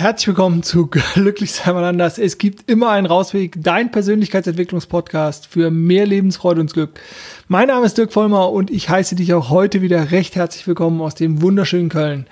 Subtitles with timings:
[0.00, 2.16] Herzlich willkommen zu Glücklich sein mal anders.
[2.16, 6.98] Es gibt immer einen Rausweg, dein Persönlichkeitsentwicklungspodcast für mehr Lebensfreude und Glück.
[7.48, 11.02] Mein Name ist Dirk Vollmer und ich heiße dich auch heute wieder recht herzlich willkommen
[11.02, 12.26] aus dem wunderschönen Köln.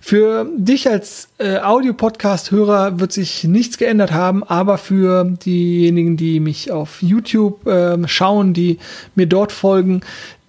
[0.00, 6.72] Für dich als äh, Audio-Podcast-Hörer wird sich nichts geändert haben, aber für diejenigen, die mich
[6.72, 8.78] auf YouTube äh, schauen, die
[9.14, 10.00] mir dort folgen,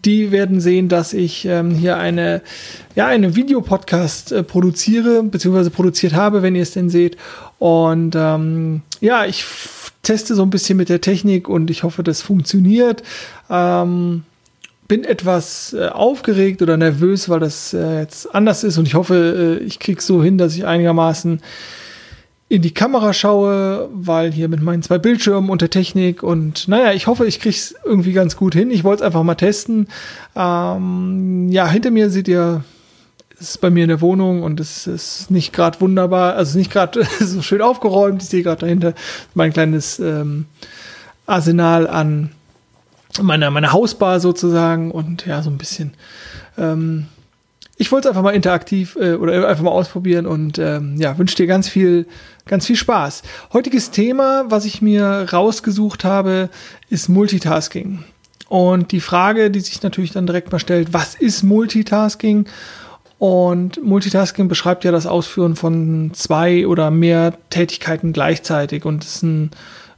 [0.07, 2.41] die werden sehen, dass ich ähm, hier eine,
[2.95, 7.17] ja, eine Videopodcast äh, produziere, beziehungsweise produziert habe, wenn ihr es denn seht.
[7.59, 9.45] Und ähm, ja, ich
[10.03, 13.03] teste so ein bisschen mit der Technik und ich hoffe, das funktioniert.
[13.49, 14.23] Ähm,
[14.88, 19.59] bin etwas äh, aufgeregt oder nervös, weil das äh, jetzt anders ist und ich hoffe,
[19.61, 21.41] äh, ich krieg's so hin, dass ich einigermaßen
[22.49, 26.93] in die Kamera schaue, weil hier mit meinen zwei Bildschirmen und der Technik und naja,
[26.93, 28.72] ich hoffe, ich krieg's irgendwie ganz gut hin.
[28.72, 29.88] Ich wollte es einfach mal testen.
[30.35, 32.63] Ähm, ja, hinter mir seht ihr,
[33.39, 36.72] es ist bei mir in der Wohnung und es ist nicht gerade wunderbar, also nicht
[36.72, 38.23] gerade so schön aufgeräumt.
[38.23, 38.94] Ich sehe gerade dahinter
[39.33, 40.45] mein kleines ähm,
[41.25, 42.31] Arsenal an
[43.22, 45.95] meiner, meiner Hausbar sozusagen und ja, so ein bisschen
[46.57, 47.07] ähm,
[47.78, 51.36] ich wollte es einfach mal interaktiv äh, oder einfach mal ausprobieren und ähm, ja, wünsche
[51.36, 52.08] dir ganz viel,
[52.45, 53.22] ganz viel Spaß.
[53.53, 56.50] Heutiges Thema, was ich mir rausgesucht habe,
[56.89, 58.03] ist Multitasking.
[58.50, 62.47] Und die Frage, die sich natürlich dann direkt mal stellt, was ist Multitasking?
[63.19, 69.52] Und Multitasking beschreibt ja das Ausführen von zwei oder mehr Tätigkeiten gleichzeitig und ist ein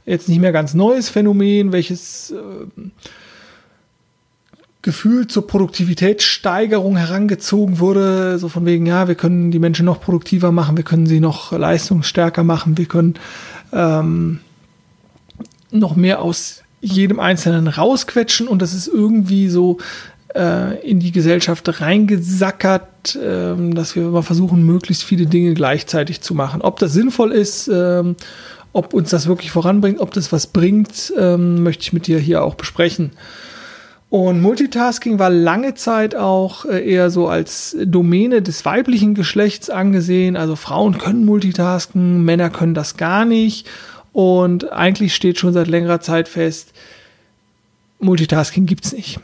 [0.06, 2.36] jetzt nicht mehr ganz neues Phänomen, welches äh,
[4.82, 10.52] Gefühl zur Produktivitätssteigerung herangezogen wurde, so von wegen, ja, wir können die Menschen noch produktiver
[10.52, 13.14] machen, wir können sie noch leistungsstärker machen, wir können
[13.72, 14.40] ähm,
[15.70, 19.76] noch mehr aus jedem Einzelnen rausquetschen und das ist irgendwie so
[20.34, 26.34] äh, in die Gesellschaft reingesackert, äh, dass wir immer versuchen, möglichst viele Dinge gleichzeitig zu
[26.34, 26.62] machen.
[26.62, 28.02] Ob das sinnvoll ist, äh,
[28.72, 32.42] ob uns das wirklich voranbringt, ob das was bringt, ähm, möchte ich mit dir hier
[32.42, 33.10] auch besprechen.
[34.10, 40.36] Und Multitasking war lange Zeit auch äh, eher so als Domäne des weiblichen Geschlechts angesehen.
[40.36, 43.68] Also Frauen können Multitasken, Männer können das gar nicht.
[44.12, 46.72] Und eigentlich steht schon seit längerer Zeit fest,
[48.00, 49.20] Multitasking gibt's nicht.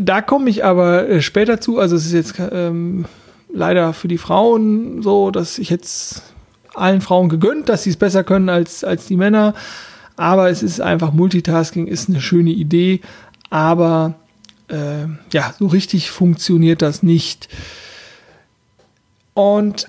[0.00, 1.78] Da komme ich aber äh, später zu.
[1.78, 3.04] Also es ist jetzt ähm,
[3.52, 6.22] leider für die Frauen so, dass ich jetzt
[6.74, 9.54] allen Frauen gegönnt, dass sie es besser können als, als die Männer.
[10.16, 13.00] Aber es ist einfach, Multitasking ist eine schöne Idee.
[13.50, 14.14] Aber
[14.68, 17.48] äh, ja, so richtig funktioniert das nicht.
[19.34, 19.88] Und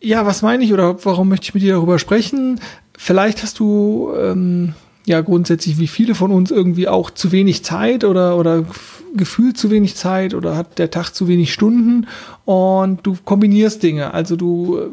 [0.00, 2.60] ja, was meine ich oder warum möchte ich mit dir darüber sprechen?
[2.96, 4.74] Vielleicht hast du ähm,
[5.06, 8.64] ja grundsätzlich wie viele von uns irgendwie auch zu wenig Zeit oder, oder
[9.14, 12.06] gefühlt zu wenig Zeit oder hat der Tag zu wenig Stunden
[12.44, 14.12] und du kombinierst Dinge.
[14.14, 14.88] Also du äh,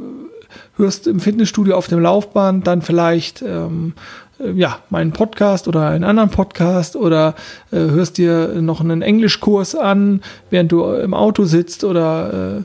[0.78, 6.04] hörst im Fitnessstudio auf dem Laufband dann vielleicht ähm, äh, ja, meinen Podcast oder einen
[6.04, 7.36] anderen Podcast oder
[7.72, 12.64] äh, hörst dir noch einen Englischkurs an, während du im Auto sitzt oder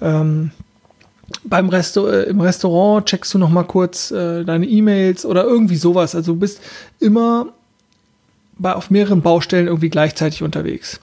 [0.00, 0.50] äh, ähm,
[1.44, 5.76] beim Resto äh, im Restaurant checkst du noch mal kurz äh, deine E-Mails oder irgendwie
[5.76, 6.14] sowas.
[6.14, 6.60] Also du bist
[7.00, 7.48] immer
[8.58, 11.00] bei, auf mehreren Baustellen irgendwie gleichzeitig unterwegs.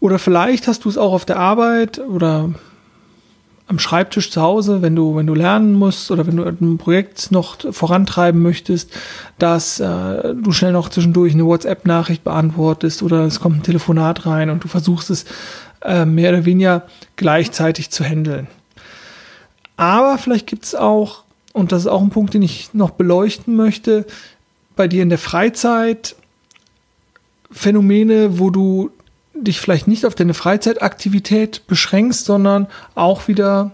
[0.00, 2.50] Oder vielleicht hast du es auch auf der Arbeit oder
[3.68, 7.30] am Schreibtisch zu Hause, wenn du, wenn du lernen musst oder wenn du ein Projekt
[7.30, 8.90] noch vorantreiben möchtest,
[9.38, 14.50] dass äh, du schnell noch zwischendurch eine WhatsApp-Nachricht beantwortest oder es kommt ein Telefonat rein
[14.50, 15.24] und du versuchst es
[15.82, 16.82] äh, mehr oder weniger
[17.16, 18.46] gleichzeitig zu handeln.
[19.76, 23.56] Aber vielleicht gibt es auch, und das ist auch ein Punkt, den ich noch beleuchten
[23.56, 24.06] möchte,
[24.76, 26.16] bei dir in der Freizeit
[27.50, 28.90] Phänomene, wo du
[29.34, 33.72] dich vielleicht nicht auf deine Freizeitaktivität beschränkst, sondern auch wieder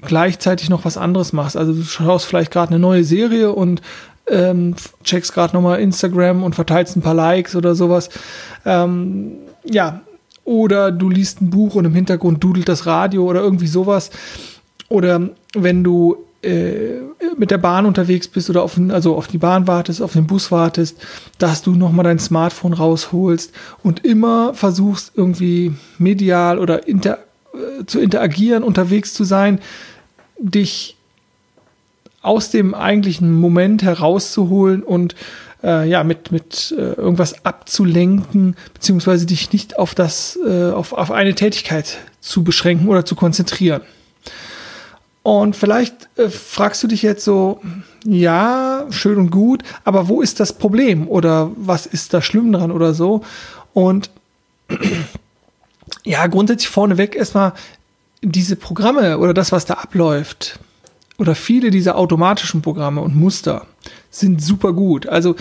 [0.00, 1.56] gleichzeitig noch was anderes machst.
[1.56, 3.82] Also du schaust vielleicht gerade eine neue Serie und
[4.28, 4.74] ähm,
[5.04, 8.10] checkst gerade nochmal Instagram und verteilst ein paar Likes oder sowas.
[8.64, 10.00] Ähm, ja,
[10.44, 14.10] oder du liest ein Buch und im Hintergrund dudelt das Radio oder irgendwie sowas.
[14.88, 20.02] Oder wenn du mit der Bahn unterwegs bist oder auf, also auf die Bahn wartest,
[20.02, 20.98] auf den Bus wartest,
[21.38, 23.52] dass du nochmal dein Smartphone rausholst
[23.84, 27.18] und immer versuchst irgendwie medial oder inter,
[27.54, 29.60] äh, zu interagieren, unterwegs zu sein,
[30.38, 30.96] dich
[32.22, 35.14] aus dem eigentlichen Moment herauszuholen und
[35.62, 41.10] äh, ja, mit, mit äh, irgendwas abzulenken, beziehungsweise dich nicht auf das, äh, auf, auf
[41.10, 43.82] eine Tätigkeit zu beschränken oder zu konzentrieren.
[45.22, 47.60] Und vielleicht äh, fragst du dich jetzt so,
[48.04, 52.72] ja, schön und gut, aber wo ist das Problem oder was ist da schlimm dran
[52.72, 53.22] oder so?
[53.72, 54.10] Und
[56.04, 57.52] ja, grundsätzlich vorneweg erstmal
[58.20, 60.58] diese Programme oder das, was da abläuft
[61.18, 63.66] oder viele dieser automatischen Programme und Muster
[64.10, 65.06] sind super gut.
[65.06, 65.36] Also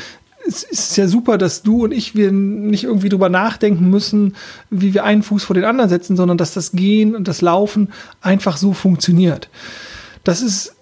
[0.52, 4.36] es ist ja super, dass du und ich wir nicht irgendwie drüber nachdenken müssen,
[4.70, 7.90] wie wir einen Fuß vor den anderen setzen, sondern dass das Gehen und das Laufen
[8.22, 9.50] einfach so funktioniert.
[10.24, 10.76] Das ist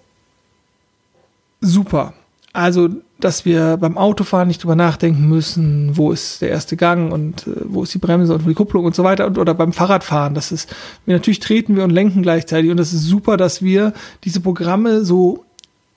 [1.60, 2.14] super.
[2.52, 2.88] Also,
[3.20, 7.52] dass wir beim Autofahren nicht drüber nachdenken müssen, wo ist der erste Gang und äh,
[7.64, 10.34] wo ist die Bremse und die Kupplung und so weiter und oder beim Fahrradfahren.
[10.34, 10.74] Das ist,
[11.06, 13.92] wir natürlich treten wir und lenken gleichzeitig und das ist super, dass wir
[14.24, 15.44] diese Programme so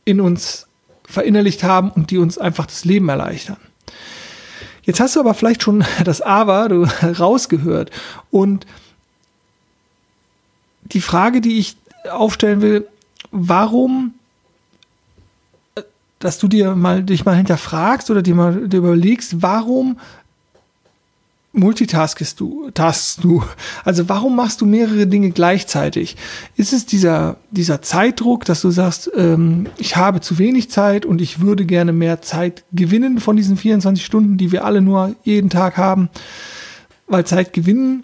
[0.05, 0.67] in uns
[1.13, 3.57] verinnerlicht haben und die uns einfach das Leben erleichtern.
[4.81, 6.83] Jetzt hast du aber vielleicht schon das Aber du,
[7.19, 7.91] rausgehört
[8.31, 8.65] und
[10.81, 11.77] die Frage, die ich
[12.11, 12.87] aufstellen will,
[13.31, 14.15] warum
[16.19, 19.99] dass du dir mal dich mal hinterfragst oder dir mal dir überlegst, warum
[21.53, 23.43] multitaskest du, taskst du?
[23.85, 26.17] Also warum machst du mehrere Dinge gleichzeitig?
[26.55, 31.21] Ist es dieser, dieser Zeitdruck, dass du sagst, ähm, ich habe zu wenig Zeit und
[31.21, 35.49] ich würde gerne mehr Zeit gewinnen von diesen 24 Stunden, die wir alle nur jeden
[35.49, 36.09] Tag haben?
[37.07, 38.03] Weil Zeit gewinnen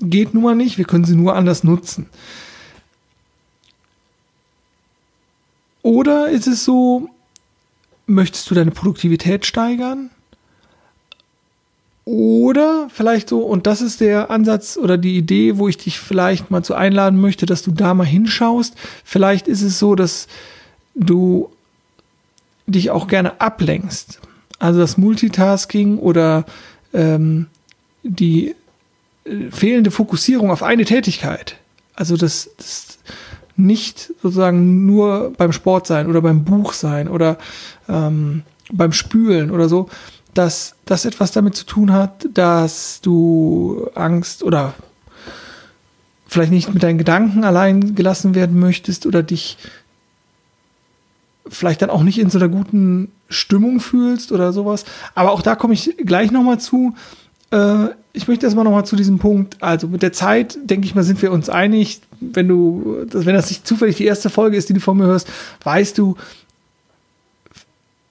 [0.00, 2.06] geht nun mal nicht, wir können sie nur anders nutzen.
[5.80, 7.08] Oder ist es so,
[8.06, 10.10] möchtest du deine Produktivität steigern?
[12.06, 16.52] Oder vielleicht so, und das ist der Ansatz oder die Idee, wo ich dich vielleicht
[16.52, 18.76] mal zu einladen möchte, dass du da mal hinschaust.
[19.04, 20.28] Vielleicht ist es so, dass
[20.94, 21.50] du
[22.68, 24.20] dich auch gerne ablenkst.
[24.60, 26.44] Also das Multitasking oder
[26.94, 27.46] ähm,
[28.04, 28.54] die
[29.24, 31.56] äh, fehlende Fokussierung auf eine Tätigkeit.
[31.96, 32.98] Also das, das
[33.56, 37.36] nicht sozusagen nur beim Sport sein oder beim Buch sein oder
[37.88, 39.88] ähm, beim Spülen oder so,
[40.36, 44.74] dass das etwas damit zu tun hat, dass du Angst oder
[46.26, 49.56] vielleicht nicht mit deinen Gedanken allein gelassen werden möchtest oder dich
[51.48, 54.84] vielleicht dann auch nicht in so einer guten Stimmung fühlst oder sowas.
[55.14, 56.94] Aber auch da komme ich gleich nochmal zu.
[57.50, 59.62] Äh, ich möchte erstmal nochmal zu diesem Punkt.
[59.62, 62.00] Also mit der Zeit, denke ich mal, sind wir uns einig.
[62.20, 65.28] Wenn du, wenn das nicht zufällig die erste Folge ist, die du von mir hörst,
[65.62, 66.16] weißt du,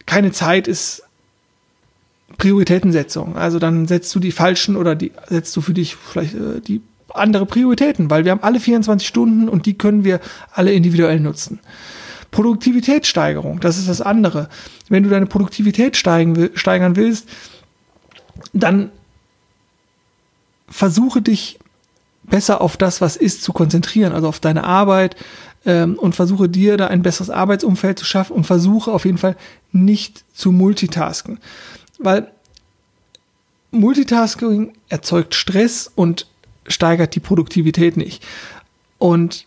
[0.05, 1.04] keine Zeit ist
[2.37, 3.37] Prioritätensetzung.
[3.37, 6.81] Also dann setzt du die falschen oder die setzt du für dich vielleicht äh, die
[7.13, 10.19] andere Prioritäten, weil wir haben alle 24 Stunden und die können wir
[10.51, 11.59] alle individuell nutzen.
[12.31, 14.49] Produktivitätssteigerung, das ist das andere.
[14.89, 17.29] Wenn du deine Produktivität steigen, steigern willst,
[18.51, 18.91] dann
[20.67, 21.59] versuche dich
[22.23, 25.15] besser auf das, was ist, zu konzentrieren, also auf deine Arbeit
[25.65, 29.37] ähm, und versuche dir da ein besseres Arbeitsumfeld zu schaffen und versuche auf jeden Fall
[29.71, 31.39] nicht zu multitasken.
[31.99, 32.31] Weil
[33.71, 36.27] Multitasking erzeugt Stress und
[36.67, 38.23] steigert die Produktivität nicht.
[38.97, 39.45] Und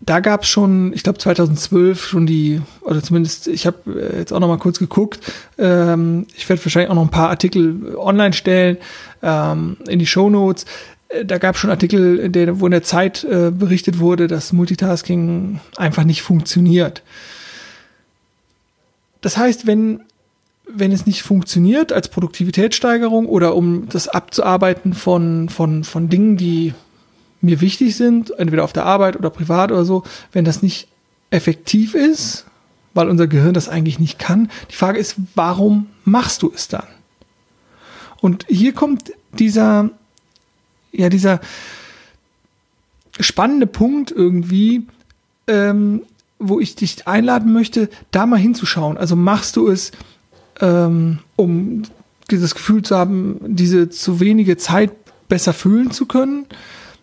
[0.00, 4.32] da gab es schon, ich glaube 2012 schon die, oder zumindest, ich habe äh, jetzt
[4.32, 5.20] auch noch mal kurz geguckt,
[5.58, 8.76] ähm, ich werde wahrscheinlich auch noch ein paar Artikel online stellen
[9.22, 10.66] ähm, in die Show Notes.
[11.08, 14.26] Äh, da gab es schon Artikel, in der, wo in der Zeit äh, berichtet wurde,
[14.26, 17.02] dass Multitasking einfach nicht funktioniert.
[19.22, 20.02] Das heißt, wenn,
[20.68, 26.74] wenn es nicht funktioniert als Produktivitätssteigerung oder um das abzuarbeiten von, von, von Dingen, die
[27.40, 30.88] mir wichtig sind, entweder auf der Arbeit oder privat oder so, wenn das nicht
[31.30, 32.46] effektiv ist,
[32.94, 36.86] weil unser Gehirn das eigentlich nicht kann, die Frage ist, warum machst du es dann?
[38.20, 39.90] Und hier kommt dieser,
[40.92, 41.40] ja, dieser
[43.20, 44.86] spannende Punkt irgendwie,
[45.46, 46.02] ähm,
[46.38, 48.96] wo ich dich einladen möchte, da mal hinzuschauen.
[48.98, 49.92] Also machst du es,
[50.60, 51.82] ähm, um
[52.30, 54.92] dieses Gefühl zu haben, diese zu wenige Zeit
[55.28, 56.46] besser fühlen zu können?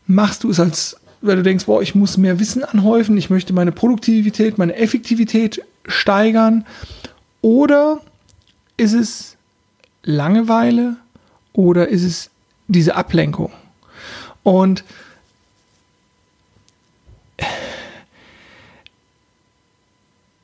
[0.08, 3.54] Machst du es als, weil du denkst, boah, ich muss mehr Wissen anhäufen, ich möchte
[3.54, 6.66] meine Produktivität, meine Effektivität steigern?
[7.42, 8.00] Oder
[8.78, 9.38] ist es
[10.04, 10.98] Langeweile
[11.54, 12.30] oder ist es
[12.68, 13.52] diese Ablenkung?
[14.44, 14.84] Und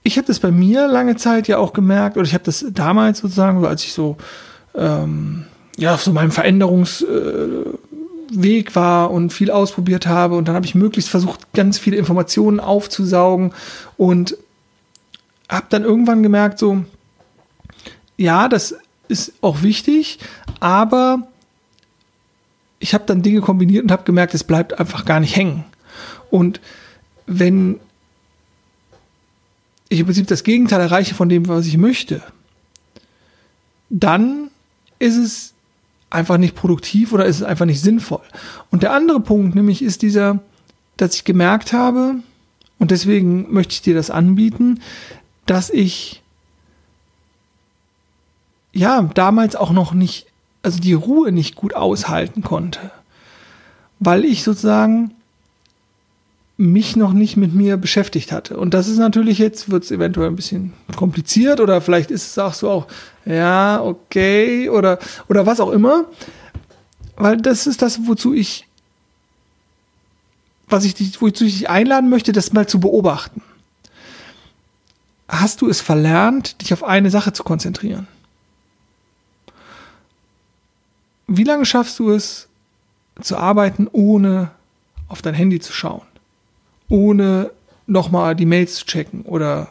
[0.09, 3.19] ich habe das bei mir lange Zeit ja auch gemerkt, oder ich habe das damals
[3.19, 4.17] sozusagen, als ich so
[4.73, 5.45] ähm,
[5.77, 7.77] ja auf so meinem Veränderungsweg
[8.71, 12.59] äh, war und viel ausprobiert habe und dann habe ich möglichst versucht, ganz viele Informationen
[12.59, 13.53] aufzusaugen
[13.97, 14.35] und
[15.47, 16.83] habe dann irgendwann gemerkt, so
[18.17, 18.75] ja, das
[19.09, 20.17] ist auch wichtig,
[20.59, 21.27] aber
[22.79, 25.65] ich habe dann Dinge kombiniert und habe gemerkt, es bleibt einfach gar nicht hängen.
[26.31, 26.61] Und
[27.27, 27.79] wenn
[29.89, 32.21] ich im Prinzip das Gegenteil erreiche von dem, was ich möchte,
[33.89, 34.49] dann
[34.99, 35.53] ist es
[36.09, 38.21] einfach nicht produktiv oder ist es einfach nicht sinnvoll.
[38.71, 40.39] Und der andere Punkt nämlich ist dieser,
[40.97, 42.15] dass ich gemerkt habe,
[42.79, 44.81] Und deswegen möchte ich dir das anbieten,
[45.45, 46.23] dass ich
[48.71, 50.27] ja damals auch noch nicht,
[50.63, 52.91] also die Ruhe nicht gut aushalten konnte,
[53.99, 55.11] weil ich sozusagen
[56.59, 58.57] mich noch nicht mit mir beschäftigt hatte.
[58.57, 62.37] Und das ist natürlich jetzt, wird es eventuell ein bisschen kompliziert oder vielleicht ist es
[62.37, 62.87] auch so auch,
[63.25, 64.99] ja, okay, oder,
[65.29, 66.05] oder was auch immer.
[67.15, 68.67] Weil das ist das, wozu ich,
[70.67, 73.41] was ich dich, wozu ich dich einladen möchte, das mal zu beobachten.
[75.29, 78.05] Hast du es verlernt, dich auf eine Sache zu konzentrieren?
[81.25, 82.49] Wie lange schaffst du es
[83.21, 84.51] zu arbeiten, ohne
[85.07, 86.08] auf dein Handy zu schauen?
[86.89, 87.51] Ohne
[87.87, 89.69] nochmal die Mails zu checken oder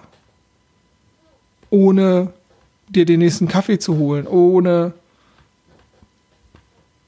[1.71, 2.33] ohne
[2.89, 4.95] dir den nächsten Kaffee zu holen, ohne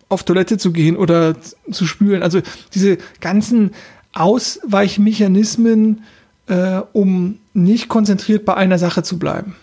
[0.09, 1.37] auf Toilette zu gehen oder
[1.71, 2.23] zu spülen.
[2.23, 2.43] Also
[2.75, 3.71] diese ganzen
[4.13, 6.05] Ausweichmechanismen,
[6.49, 9.55] äh, um nicht konzentriert bei einer Sache zu bleiben.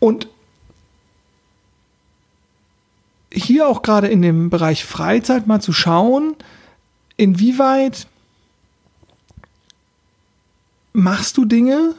[0.00, 0.28] Und
[3.30, 6.34] hier auch gerade in dem Bereich Freizeit mal zu schauen,
[7.16, 8.06] inwieweit
[10.98, 11.94] machst du Dinge,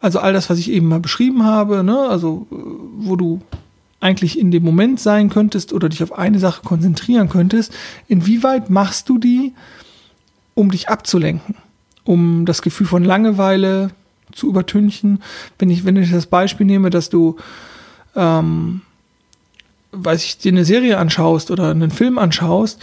[0.00, 3.40] also all das, was ich eben mal beschrieben habe, ne, also äh, wo du
[4.00, 7.72] eigentlich in dem Moment sein könntest oder dich auf eine Sache konzentrieren könntest,
[8.08, 9.52] inwieweit machst du die,
[10.54, 11.54] um dich abzulenken,
[12.04, 13.90] um das Gefühl von Langeweile
[14.32, 15.22] zu übertünchen?
[15.58, 17.36] Wenn ich, wenn ich das Beispiel nehme, dass du,
[18.16, 18.80] ähm,
[19.92, 22.82] weiß ich, dir eine Serie anschaust oder einen Film anschaust,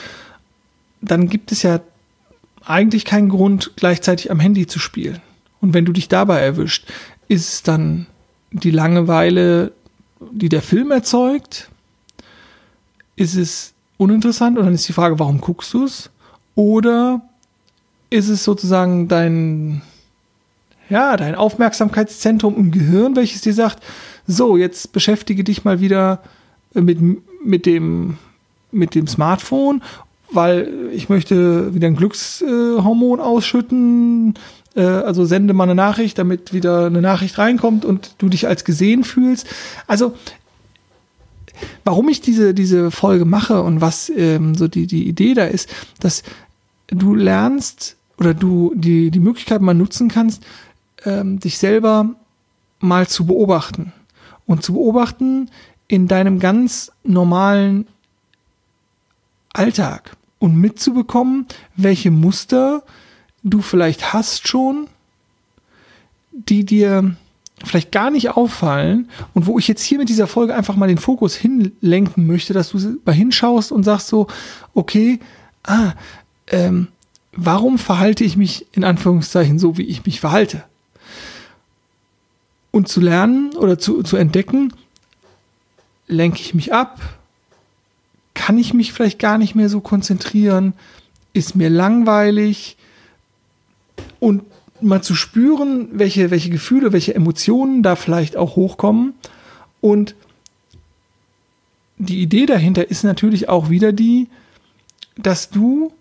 [1.01, 1.79] dann gibt es ja
[2.63, 5.21] eigentlich keinen Grund, gleichzeitig am Handy zu spielen.
[5.61, 6.87] Und wenn du dich dabei erwischt,
[7.27, 8.07] ist es dann
[8.51, 9.71] die Langeweile,
[10.31, 11.69] die der Film erzeugt?
[13.15, 14.57] Ist es uninteressant?
[14.57, 16.09] Und dann ist die Frage, warum guckst du es?
[16.55, 17.21] Oder
[18.09, 19.81] ist es sozusagen dein,
[20.89, 23.83] ja, dein Aufmerksamkeitszentrum im Gehirn, welches dir sagt,
[24.25, 26.21] so, jetzt beschäftige dich mal wieder
[26.73, 26.99] mit,
[27.43, 28.17] mit dem,
[28.71, 29.81] mit dem Smartphone,
[30.31, 34.35] weil ich möchte wieder ein Glückshormon ausschütten,
[34.77, 38.63] äh, also sende mal eine Nachricht, damit wieder eine Nachricht reinkommt und du dich als
[38.63, 39.47] gesehen fühlst.
[39.87, 40.15] Also
[41.83, 45.69] warum ich diese, diese Folge mache und was ähm, so die, die Idee da ist,
[45.99, 46.23] dass
[46.87, 50.43] du lernst oder du die, die Möglichkeit mal nutzen kannst,
[51.05, 52.15] ähm, dich selber
[52.79, 53.93] mal zu beobachten.
[54.45, 55.49] Und zu beobachten
[55.87, 57.87] in deinem ganz normalen
[59.51, 62.83] Alltag und mitzubekommen, welche Muster
[63.43, 64.87] du vielleicht hast schon,
[66.31, 67.15] die dir
[67.63, 70.99] vielleicht gar nicht auffallen und wo ich jetzt hier mit dieser Folge einfach mal den
[70.99, 74.27] Fokus hinlenken möchte, dass du mal hinschaust und sagst so,
[74.73, 75.19] okay,
[75.63, 75.93] ah,
[76.47, 76.89] ähm,
[77.35, 80.63] warum verhalte ich mich in Anführungszeichen so, wie ich mich verhalte?
[82.71, 84.73] Und zu lernen oder zu, zu entdecken,
[86.07, 87.01] lenke ich mich ab?
[88.35, 90.73] Kann ich mich vielleicht gar nicht mehr so konzentrieren?
[91.33, 92.77] Ist mir langweilig?
[94.19, 94.43] Und
[94.81, 99.13] mal zu spüren, welche, welche Gefühle, welche Emotionen da vielleicht auch hochkommen.
[99.81, 100.15] Und
[101.97, 104.27] die Idee dahinter ist natürlich auch wieder die,
[105.17, 105.91] dass du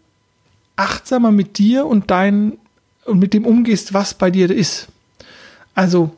[0.77, 2.59] achtsamer mit dir und dein
[3.07, 4.89] und mit dem umgehst, was bei dir ist.
[5.75, 6.15] Also,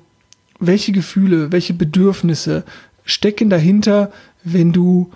[0.59, 2.65] welche Gefühle, welche Bedürfnisse
[3.05, 4.11] stecken dahinter,
[4.43, 5.11] wenn du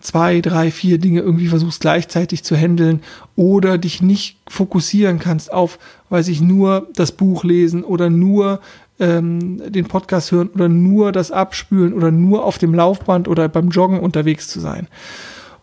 [0.00, 3.02] zwei, drei, vier Dinge irgendwie versuchst gleichzeitig zu handeln
[3.36, 5.78] oder dich nicht fokussieren kannst auf,
[6.10, 8.60] weiß ich, nur das Buch lesen oder nur
[9.00, 13.70] ähm, den Podcast hören oder nur das Abspülen oder nur auf dem Laufband oder beim
[13.70, 14.88] Joggen unterwegs zu sein.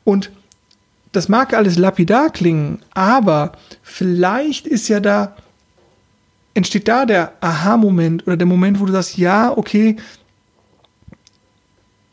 [0.04, 0.32] Und
[1.12, 5.36] das mag alles lapidar klingen, aber vielleicht ist ja da,
[6.54, 9.96] entsteht da der Aha-Moment oder der Moment, wo du sagst, ja, okay,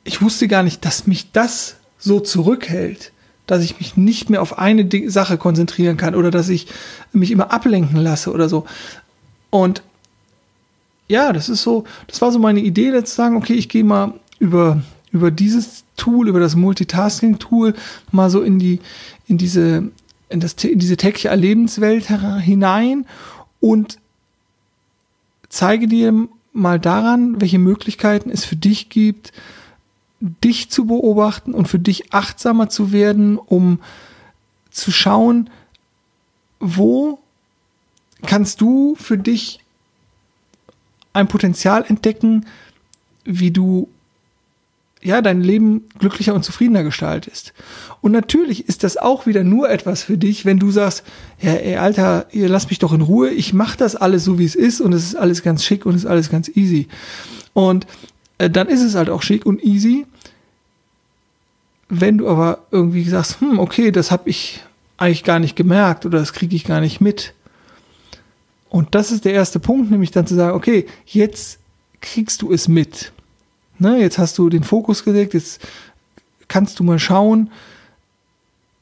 [0.05, 3.13] ich wusste gar nicht, dass mich das so zurückhält,
[3.47, 6.67] dass ich mich nicht mehr auf eine Sache konzentrieren kann oder dass ich
[7.13, 8.67] mich immer ablenken lasse oder so.
[9.51, 9.83] Und
[11.09, 13.85] ja, das ist so, das war so meine Idee, jetzt zu sagen, okay, ich gehe
[13.85, 14.83] mal über,
[15.13, 17.75] über dieses Tool, über das Multitasking-Tool
[18.11, 18.81] mal so in die,
[19.29, 19.91] in diese,
[20.29, 22.07] in das, in diese tägliche Erlebenswelt
[22.41, 23.07] hinein
[23.61, 23.99] und
[25.49, 29.33] zeige dir mal daran, welche Möglichkeiten es für dich gibt,
[30.23, 33.81] dich zu beobachten und für dich achtsamer zu werden, um
[34.71, 35.51] zu schauen,
[36.61, 37.19] wo
[38.25, 39.59] kannst du für dich
[41.13, 42.47] ein Potenzial entdecken,
[43.25, 43.89] wie du
[45.05, 47.53] ja, dein Leben glücklicher und zufriedener gestaltest.
[48.01, 51.03] Und natürlich ist das auch wieder nur etwas für dich, wenn du sagst,
[51.41, 54.45] ja, ey, Alter, ihr lasst mich doch in Ruhe, ich mache das alles so, wie
[54.45, 56.87] es ist und es ist alles ganz schick und es ist alles ganz easy.
[57.53, 57.87] Und
[58.39, 60.07] dann ist es halt auch schick und easy.
[61.89, 64.63] Wenn du aber irgendwie sagst, hm, okay, das habe ich
[64.97, 67.35] eigentlich gar nicht gemerkt oder das kriege ich gar nicht mit.
[68.71, 71.59] Und das ist der erste Punkt, nämlich dann zu sagen, okay, jetzt
[72.01, 73.13] kriegst du es mit.
[73.79, 75.61] Ne, jetzt hast du den Fokus gelegt, jetzt
[76.49, 77.51] kannst du mal schauen,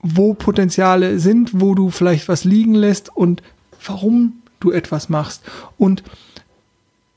[0.02, 3.42] wo Potenziale sind, wo du vielleicht was liegen lässt und
[3.85, 5.42] warum du etwas machst.
[5.78, 6.02] Und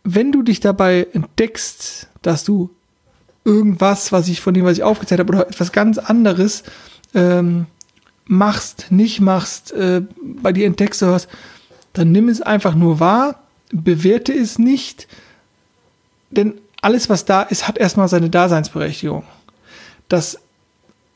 [0.03, 2.69] wenn du dich dabei entdeckst, dass du
[3.45, 6.63] irgendwas, was ich von dem, was ich aufgezählt habe, oder etwas ganz anderes
[7.13, 7.65] ähm,
[8.25, 11.27] machst, nicht machst, äh, bei dir entdeckst du was,
[11.93, 15.07] dann nimm es einfach nur wahr, bewerte es nicht,
[16.31, 19.23] denn alles, was da ist, hat erstmal seine Daseinsberechtigung.
[20.09, 20.39] Dass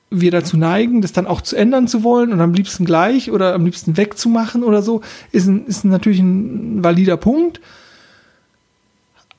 [0.10, 3.54] wir dazu neigen, das dann auch zu ändern zu wollen und am liebsten gleich oder
[3.54, 5.02] am liebsten wegzumachen oder so,
[5.32, 7.60] ist, ein, ist natürlich ein valider Punkt.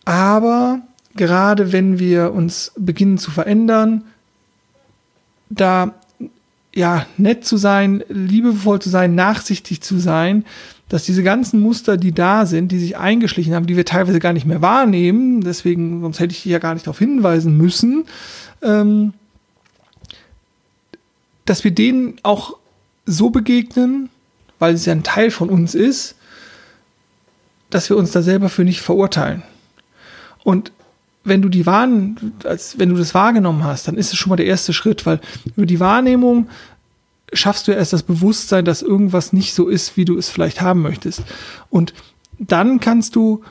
[0.08, 0.80] Aber
[1.16, 4.04] gerade wenn wir uns beginnen zu verändern,
[5.50, 5.96] da
[6.74, 10.46] ja nett zu sein, liebevoll zu sein, nachsichtig zu sein,
[10.88, 14.32] dass diese ganzen Muster, die da sind, die sich eingeschlichen haben, die wir teilweise gar
[14.32, 18.06] nicht mehr wahrnehmen, deswegen, sonst hätte ich ja gar nicht darauf hinweisen müssen,
[18.62, 19.12] ähm,
[21.44, 22.56] dass wir denen auch
[23.04, 24.08] so begegnen,
[24.58, 26.14] weil es ja ein Teil von uns ist,
[27.68, 29.42] dass wir uns da selber für nicht verurteilen.
[30.48, 30.72] Und
[31.24, 34.36] wenn du die Warn, als wenn du das wahrgenommen hast, dann ist es schon mal
[34.36, 35.20] der erste Schritt, weil
[35.56, 36.48] über die Wahrnehmung
[37.34, 40.80] schaffst du erst das Bewusstsein, dass irgendwas nicht so ist, wie du es vielleicht haben
[40.80, 41.22] möchtest.
[41.68, 41.92] Und
[42.38, 43.42] dann kannst du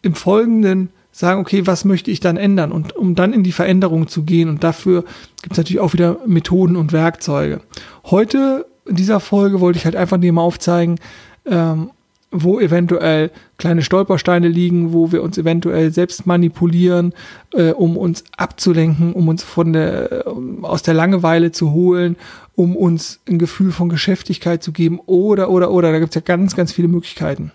[0.00, 2.72] im Folgenden sagen, okay, was möchte ich dann ändern?
[2.72, 4.48] Und um dann in die Veränderung zu gehen.
[4.48, 5.02] Und dafür
[5.42, 7.60] gibt es natürlich auch wieder Methoden und Werkzeuge.
[8.06, 11.00] Heute in dieser Folge wollte ich halt einfach dir mal aufzeigen,
[11.44, 11.90] ähm,
[12.30, 17.14] wo eventuell kleine Stolpersteine liegen, wo wir uns eventuell selbst manipulieren,
[17.52, 22.16] äh, um uns abzulenken, um uns von der, um, aus der Langeweile zu holen,
[22.54, 25.92] um uns ein Gefühl von Geschäftigkeit zu geben oder, oder, oder.
[25.92, 27.52] Da gibt es ja ganz, ganz viele Möglichkeiten.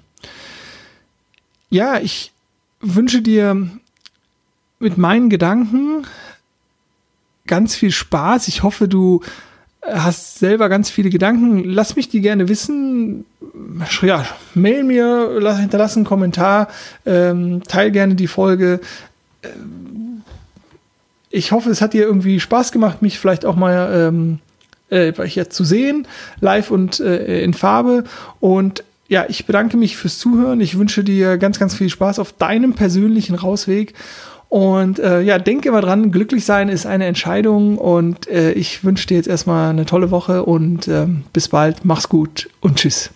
[1.69, 2.31] Ja, ich
[2.79, 3.69] wünsche dir
[4.79, 6.05] mit meinen Gedanken
[7.45, 8.47] ganz viel Spaß.
[8.47, 9.21] Ich hoffe, du
[9.82, 11.63] hast selber ganz viele Gedanken.
[11.63, 13.26] Lass mich die gerne wissen.
[14.02, 16.67] Ja, mail mir, lass, hinterlass einen Kommentar,
[17.06, 18.80] ähm, teil gerne die Folge.
[19.44, 20.22] Ähm,
[21.30, 24.39] ich hoffe, es hat dir irgendwie Spaß gemacht, mich vielleicht auch mal ähm,
[24.91, 26.08] äh, jetzt zu sehen,
[26.41, 28.04] live und äh, in Farbe.
[28.39, 30.62] Und ja, ich bedanke mich fürs Zuhören.
[30.62, 33.94] Ich wünsche dir ganz, ganz viel Spaß auf deinem persönlichen Rausweg.
[34.52, 39.08] Und äh, ja, denke immer dran, glücklich sein ist eine Entscheidung und äh, ich wünsche
[39.08, 43.12] dir jetzt erstmal eine tolle Woche und äh, bis bald, mach's gut und tschüss.